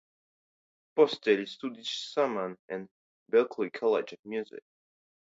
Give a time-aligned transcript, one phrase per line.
[0.99, 2.87] Poste li ŝtudis saman en
[3.35, 4.65] "Berkelee College of Music".